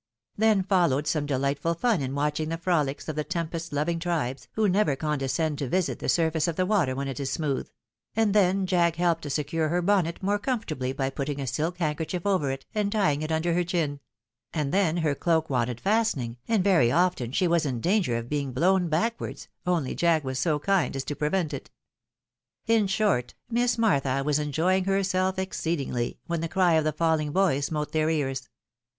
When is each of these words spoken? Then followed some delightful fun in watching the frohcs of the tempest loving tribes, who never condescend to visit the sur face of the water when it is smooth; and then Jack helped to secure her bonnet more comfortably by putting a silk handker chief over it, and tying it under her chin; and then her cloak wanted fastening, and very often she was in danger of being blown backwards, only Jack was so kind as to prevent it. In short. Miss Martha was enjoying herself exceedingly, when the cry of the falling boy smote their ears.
Then 0.35 0.63
followed 0.63 1.05
some 1.05 1.27
delightful 1.27 1.75
fun 1.75 2.01
in 2.01 2.15
watching 2.15 2.49
the 2.49 2.57
frohcs 2.57 3.07
of 3.07 3.15
the 3.15 3.23
tempest 3.23 3.71
loving 3.71 3.99
tribes, 3.99 4.47
who 4.53 4.67
never 4.67 4.95
condescend 4.95 5.59
to 5.59 5.69
visit 5.69 5.99
the 5.99 6.09
sur 6.09 6.31
face 6.31 6.47
of 6.47 6.55
the 6.55 6.65
water 6.65 6.95
when 6.95 7.07
it 7.07 7.19
is 7.19 7.31
smooth; 7.31 7.69
and 8.15 8.33
then 8.33 8.65
Jack 8.65 8.95
helped 8.95 9.21
to 9.21 9.29
secure 9.29 9.69
her 9.69 9.79
bonnet 9.79 10.23
more 10.23 10.39
comfortably 10.39 10.91
by 10.91 11.11
putting 11.11 11.39
a 11.39 11.45
silk 11.45 11.77
handker 11.77 12.07
chief 12.07 12.25
over 12.25 12.49
it, 12.49 12.65
and 12.73 12.91
tying 12.91 13.21
it 13.21 13.31
under 13.31 13.53
her 13.53 13.63
chin; 13.63 13.99
and 14.51 14.73
then 14.73 14.97
her 14.97 15.13
cloak 15.13 15.51
wanted 15.51 15.79
fastening, 15.79 16.37
and 16.47 16.63
very 16.63 16.91
often 16.91 17.31
she 17.31 17.47
was 17.47 17.63
in 17.63 17.79
danger 17.79 18.17
of 18.17 18.27
being 18.27 18.53
blown 18.53 18.87
backwards, 18.89 19.49
only 19.67 19.93
Jack 19.93 20.23
was 20.23 20.39
so 20.39 20.57
kind 20.57 20.95
as 20.95 21.03
to 21.03 21.15
prevent 21.15 21.53
it. 21.53 21.69
In 22.65 22.87
short. 22.87 23.35
Miss 23.51 23.77
Martha 23.77 24.23
was 24.25 24.39
enjoying 24.39 24.85
herself 24.85 25.37
exceedingly, 25.37 26.17
when 26.25 26.41
the 26.41 26.49
cry 26.49 26.73
of 26.73 26.85
the 26.85 26.91
falling 26.91 27.31
boy 27.31 27.59
smote 27.59 27.91
their 27.91 28.09
ears. 28.09 28.49